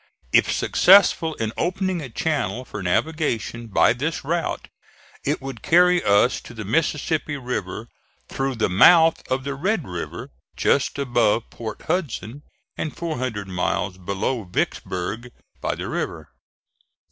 [0.33, 4.67] If successful in opening a channel for navigation by this route,
[5.23, 7.87] it would carry us to the Mississippi River
[8.27, 12.41] through the mouth of the Red River, just above Port Hudson
[12.75, 15.29] and four hundred miles below Vicksburg
[15.61, 16.29] by the river.